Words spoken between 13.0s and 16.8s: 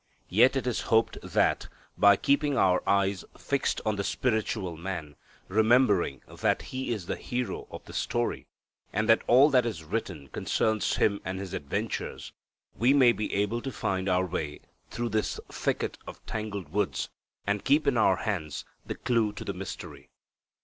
be able to find our way through this thicket of tangled